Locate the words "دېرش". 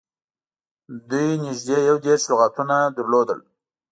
2.05-2.23